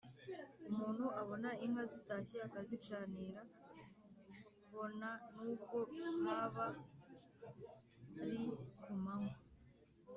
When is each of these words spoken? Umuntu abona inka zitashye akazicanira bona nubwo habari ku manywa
Umuntu 0.69 1.05
abona 1.21 1.49
inka 1.65 1.83
zitashye 1.93 2.37
akazicanira 2.47 3.41
bona 4.71 5.09
nubwo 5.33 5.79
habari 6.23 8.41
ku 8.81 8.91
manywa 9.03 9.37